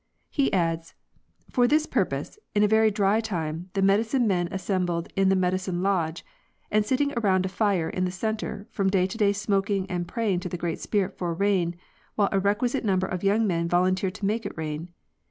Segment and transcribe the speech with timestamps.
[0.31, 0.95] He adds:
[1.51, 5.83] For this purpose, in a very dry time, the medicine men assembled in the medicine
[5.83, 6.25] lodge,
[6.71, 10.39] and sitting around a fire in the center, from day to day smoking and praying
[10.39, 11.75] to the Great Spirit for rain,
[12.15, 14.89] while a requisite number of young men volunteered to make it rain.